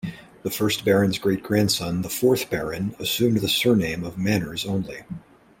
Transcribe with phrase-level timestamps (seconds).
[0.41, 5.03] The first Baron's great-grandson, the fourth Baron, assumed the surname of Manners only.